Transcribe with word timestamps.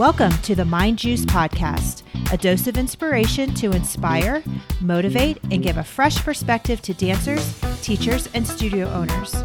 Welcome 0.00 0.32
to 0.44 0.54
the 0.54 0.64
Mind 0.64 0.98
Juice 0.98 1.26
Podcast, 1.26 2.04
a 2.32 2.38
dose 2.38 2.66
of 2.66 2.78
inspiration 2.78 3.52
to 3.56 3.72
inspire, 3.72 4.42
motivate, 4.80 5.36
and 5.50 5.62
give 5.62 5.76
a 5.76 5.84
fresh 5.84 6.16
perspective 6.24 6.80
to 6.80 6.94
dancers, 6.94 7.60
teachers, 7.82 8.26
and 8.32 8.46
studio 8.46 8.88
owners. 8.88 9.44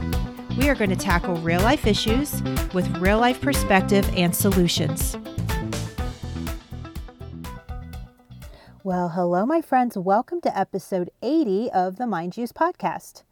We 0.57 0.69
are 0.69 0.75
going 0.75 0.91
to 0.91 0.95
tackle 0.95 1.35
real 1.39 1.59
life 1.59 1.85
issues 1.85 2.41
with 2.73 2.87
real 2.99 3.19
life 3.19 3.41
perspective 3.41 4.09
and 4.15 4.33
solutions. 4.33 5.17
Well, 8.81 9.09
hello, 9.09 9.45
my 9.45 9.59
friends. 9.59 9.97
Welcome 9.97 10.39
to 10.39 10.57
episode 10.57 11.09
80 11.21 11.69
of 11.71 11.97
the 11.97 12.07
Mind 12.07 12.31
Juice 12.31 12.53
Podcast. 12.53 13.23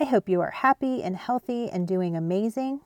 I 0.00 0.04
hope 0.06 0.28
you 0.28 0.40
are 0.40 0.50
happy 0.50 1.04
and 1.04 1.14
healthy 1.14 1.70
and 1.70 1.86
doing 1.86 2.16
amazing. 2.16 2.80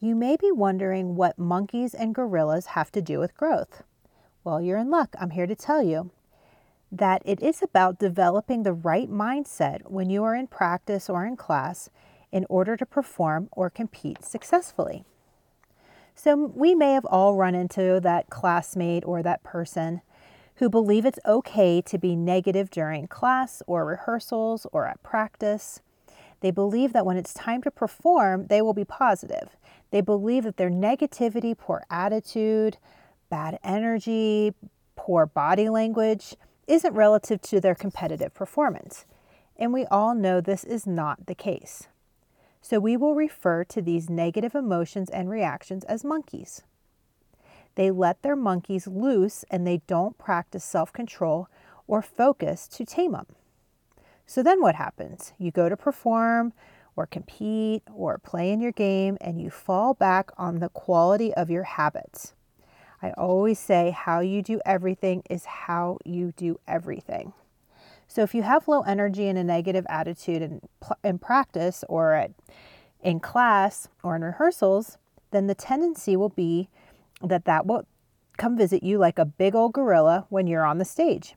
You 0.00 0.14
may 0.14 0.36
be 0.36 0.52
wondering 0.52 1.16
what 1.16 1.40
monkeys 1.40 1.92
and 1.92 2.14
gorillas 2.14 2.66
have 2.66 2.92
to 2.92 3.02
do 3.02 3.18
with 3.18 3.36
growth. 3.36 3.82
Well, 4.44 4.62
you're 4.62 4.78
in 4.78 4.90
luck. 4.90 5.16
I'm 5.20 5.30
here 5.30 5.48
to 5.48 5.56
tell 5.56 5.82
you 5.82 6.12
that 6.92 7.20
it 7.24 7.42
is 7.42 7.62
about 7.62 7.98
developing 7.98 8.62
the 8.62 8.72
right 8.72 9.10
mindset 9.10 9.90
when 9.90 10.08
you 10.08 10.22
are 10.22 10.36
in 10.36 10.46
practice 10.46 11.10
or 11.10 11.26
in 11.26 11.36
class 11.36 11.90
in 12.30 12.46
order 12.48 12.76
to 12.76 12.86
perform 12.86 13.48
or 13.50 13.70
compete 13.70 14.24
successfully. 14.24 15.04
So, 16.14 16.52
we 16.54 16.74
may 16.74 16.92
have 16.94 17.04
all 17.04 17.34
run 17.34 17.54
into 17.54 18.00
that 18.00 18.30
classmate 18.30 19.04
or 19.04 19.22
that 19.22 19.42
person 19.42 20.02
who 20.56 20.68
believe 20.68 21.06
it's 21.06 21.20
okay 21.26 21.80
to 21.82 21.98
be 21.98 22.14
negative 22.14 22.70
during 22.70 23.08
class 23.08 23.62
or 23.66 23.84
rehearsals 23.84 24.66
or 24.72 24.86
at 24.86 25.02
practice. 25.02 25.80
They 26.40 26.50
believe 26.50 26.92
that 26.92 27.06
when 27.06 27.16
it's 27.16 27.34
time 27.34 27.62
to 27.62 27.70
perform, 27.70 28.46
they 28.46 28.62
will 28.62 28.74
be 28.74 28.84
positive. 28.84 29.56
They 29.90 30.00
believe 30.00 30.44
that 30.44 30.56
their 30.56 30.70
negativity, 30.70 31.56
poor 31.56 31.84
attitude, 31.90 32.78
bad 33.30 33.58
energy, 33.64 34.54
poor 34.96 35.26
body 35.26 35.68
language 35.68 36.36
isn't 36.66 36.94
relative 36.94 37.40
to 37.42 37.60
their 37.60 37.74
competitive 37.74 38.34
performance. 38.34 39.04
And 39.56 39.72
we 39.72 39.86
all 39.86 40.14
know 40.14 40.40
this 40.40 40.64
is 40.64 40.86
not 40.86 41.26
the 41.26 41.34
case. 41.34 41.88
So 42.60 42.78
we 42.78 42.96
will 42.96 43.14
refer 43.14 43.64
to 43.64 43.80
these 43.80 44.10
negative 44.10 44.54
emotions 44.54 45.10
and 45.10 45.30
reactions 45.30 45.84
as 45.84 46.04
monkeys. 46.04 46.62
They 47.74 47.90
let 47.90 48.22
their 48.22 48.36
monkeys 48.36 48.86
loose 48.86 49.44
and 49.50 49.66
they 49.66 49.82
don't 49.86 50.18
practice 50.18 50.64
self 50.64 50.92
control 50.92 51.48
or 51.86 52.02
focus 52.02 52.68
to 52.68 52.84
tame 52.84 53.12
them. 53.12 53.26
So 54.28 54.42
then 54.42 54.60
what 54.60 54.74
happens? 54.74 55.32
You 55.38 55.50
go 55.50 55.70
to 55.70 55.76
perform, 55.76 56.52
or 56.96 57.06
compete 57.06 57.82
or 57.94 58.18
play 58.18 58.52
in 58.52 58.60
your 58.60 58.72
game, 58.72 59.16
and 59.22 59.40
you 59.40 59.48
fall 59.48 59.94
back 59.94 60.30
on 60.36 60.58
the 60.58 60.68
quality 60.68 61.32
of 61.32 61.48
your 61.48 61.62
habits. 61.62 62.34
I 63.00 63.12
always 63.12 63.58
say 63.58 63.90
how 63.90 64.20
you 64.20 64.42
do 64.42 64.60
everything 64.66 65.22
is 65.30 65.46
how 65.46 65.96
you 66.04 66.32
do 66.36 66.60
everything. 66.68 67.32
So 68.06 68.22
if 68.22 68.34
you 68.34 68.42
have 68.42 68.68
low 68.68 68.82
energy 68.82 69.28
and 69.28 69.38
a 69.38 69.44
negative 69.44 69.86
attitude 69.88 70.42
in, 70.42 70.60
in 71.02 71.18
practice 71.18 71.82
or 71.88 72.12
at, 72.12 72.32
in 73.00 73.20
class 73.20 73.88
or 74.02 74.14
in 74.14 74.22
rehearsals, 74.22 74.98
then 75.30 75.46
the 75.46 75.54
tendency 75.54 76.16
will 76.16 76.28
be 76.28 76.68
that 77.22 77.46
that 77.46 77.64
will 77.64 77.86
come 78.36 78.58
visit 78.58 78.82
you 78.82 78.98
like 78.98 79.18
a 79.18 79.24
big 79.24 79.54
old 79.54 79.72
gorilla 79.72 80.26
when 80.28 80.46
you're 80.46 80.66
on 80.66 80.76
the 80.76 80.84
stage. 80.84 81.34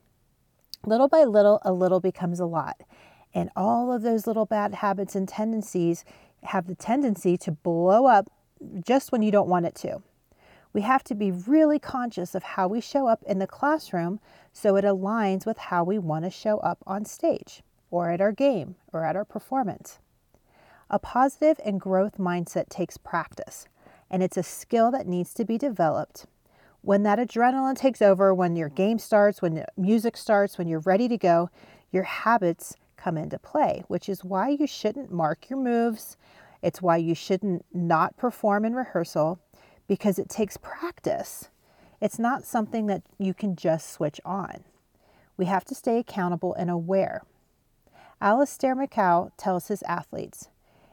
Little 0.86 1.08
by 1.08 1.24
little, 1.24 1.60
a 1.64 1.72
little 1.72 2.00
becomes 2.00 2.40
a 2.40 2.46
lot. 2.46 2.82
And 3.34 3.50
all 3.56 3.94
of 3.94 4.02
those 4.02 4.28
little 4.28 4.46
bad 4.46 4.76
habits 4.76 5.16
and 5.16 5.28
tendencies 5.28 6.04
have 6.44 6.68
the 6.68 6.76
tendency 6.76 7.38
to 7.38 7.52
blow 7.52 8.06
up 8.08 8.30
just 8.86 9.12
when 9.12 9.22
you 9.22 9.32
don't 9.32 9.50
want 9.50 9.66
it 9.66 9.76
to. 9.76 10.02
We 10.74 10.82
have 10.82 11.04
to 11.06 11.16
be 11.16 11.32
really 11.32 11.80
conscious 11.80 12.34
of 12.34 12.44
how 12.44 12.68
we 12.68 12.82
show 12.82 13.08
up 13.08 13.24
in 13.24 13.40
the 13.40 13.48
classroom 13.48 14.20
so 14.54 14.76
it 14.76 14.86
aligns 14.86 15.46
with 15.46 15.58
how 15.58 15.84
we 15.84 16.00
want 16.00 16.26
to 16.26 16.32
show 16.32 16.58
up 16.60 16.80
on 16.88 17.06
stage 17.06 17.62
or 17.90 18.10
at 18.10 18.22
our 18.22 18.32
game 18.32 18.76
or 18.92 19.06
at 19.06 19.16
our 19.16 19.26
performance. 19.26 20.00
A 20.90 20.98
positive 20.98 21.60
and 21.64 21.80
growth 21.80 22.18
mindset 22.18 22.70
takes 22.70 22.98
practice, 22.98 23.68
and 24.10 24.24
it's 24.24 24.38
a 24.38 24.44
skill 24.44 24.92
that 24.92 25.08
needs 25.08 25.34
to 25.36 25.46
be 25.46 25.58
developed. 25.58 26.26
When 26.82 27.04
that 27.04 27.20
adrenaline 27.20 27.78
takes 27.78 28.02
over, 28.02 28.34
when 28.34 28.56
your 28.56 28.70
game 28.70 28.98
starts, 28.98 29.42
when 29.42 29.54
the 29.54 29.66
music 29.78 30.18
starts, 30.18 30.58
when 30.58 30.68
you're 30.68 30.80
ready 30.80 31.08
to 31.08 31.18
go, 31.18 31.50
your 31.92 32.04
habits 32.04 32.76
come 32.98 33.18
into 33.18 33.38
play, 33.38 33.84
which 33.88 34.10
is 34.10 34.24
why 34.24 34.50
you 34.50 34.66
shouldn't 34.66 35.12
mark 35.12 35.50
your 35.50 35.60
moves. 35.60 36.18
It's 36.62 36.82
why 36.82 36.98
you 36.98 37.16
shouldn't 37.16 37.66
not 37.74 38.18
perform 38.18 38.66
in 38.66 38.74
rehearsal 38.74 39.40
because 39.88 40.18
it 40.18 40.30
takes 40.30 40.58
practice. 40.58 41.50
It's 42.00 42.18
not 42.18 42.46
something 42.46 42.88
that 42.88 43.04
you 43.20 43.34
can 43.34 43.56
just 43.56 43.92
switch 43.92 44.20
on. 44.26 44.64
We 45.38 45.46
have 45.46 45.66
to 45.66 45.76
stay 45.76 46.00
accountable 46.00 46.54
and 46.56 46.70
aware. 46.70 47.22
Alistair 48.20 48.76
McCaw 48.76 49.32
tells 49.38 49.68
his 49.68 49.84
athletes 49.84 50.50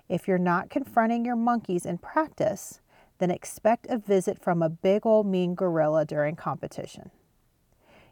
if 0.08 0.26
you're 0.26 0.38
not 0.38 0.70
confronting 0.70 1.24
your 1.24 1.36
monkeys 1.36 1.84
in 1.84 1.98
practice, 1.98 2.80
then 3.18 3.30
expect 3.30 3.86
a 3.88 3.98
visit 3.98 4.40
from 4.40 4.62
a 4.62 4.68
big 4.68 5.04
old 5.04 5.26
mean 5.26 5.54
gorilla 5.54 6.04
during 6.04 6.36
competition. 6.36 7.10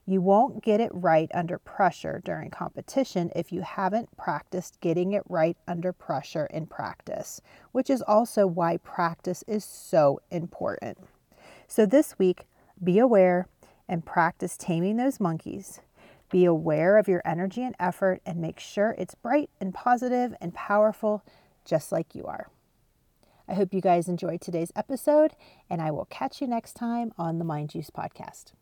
You 0.09 0.21
won't 0.21 0.63
get 0.63 0.81
it 0.81 0.93
right 0.95 1.29
under 1.35 1.59
pressure 1.59 2.23
during 2.25 2.51
competition 2.51 3.33
if 3.35 3.51
you 3.51 3.63
haven't 3.63 4.17
practiced 4.17 4.81
getting 4.81 5.13
it 5.13 5.25
right 5.29 5.57
under 5.67 5.93
pressure 5.93 6.47
in 6.47 6.67
practice, 6.67 7.41
which 7.73 7.91
is 7.91 8.03
also 8.03 8.47
why 8.47 8.77
practice 8.77 9.43
is 9.49 9.65
so 9.65 10.21
important. 10.31 10.99
So, 11.67 11.87
this 11.87 12.21
week, 12.21 12.47
be 12.83 13.01
aware 13.01 13.49
and 13.89 14.07
practice 14.07 14.57
taming 14.57 14.97
those 14.97 15.19
monkeys. 15.19 15.81
Be 16.31 16.45
aware 16.45 16.99
of 16.99 17.09
your 17.09 17.23
energy 17.25 17.63
and 17.63 17.75
effort 17.81 18.21
and 18.25 18.41
make 18.41 18.61
sure 18.61 18.95
it's 18.99 19.17
bright 19.17 19.51
and 19.61 19.75
positive 19.75 20.35
and 20.41 20.55
powerful, 20.55 21.25
just 21.65 21.91
like 21.91 22.15
you 22.15 22.25
are. 22.27 22.49
I 23.49 23.55
hope 23.55 23.73
you 23.73 23.81
guys 23.81 24.09
enjoyed 24.09 24.41
today's 24.41 24.73
episode, 24.75 25.37
and 25.71 25.81
I 25.81 25.91
will 25.91 26.07
catch 26.07 26.41
you 26.41 26.47
next 26.47 26.75
time 26.75 27.13
on 27.17 27.39
the 27.39 27.45
Mind 27.45 27.71
Juice 27.71 27.91
Podcast. 27.91 28.53